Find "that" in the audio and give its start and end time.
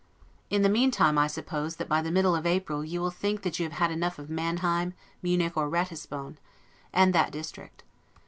1.75-1.87, 3.43-3.59, 7.13-7.31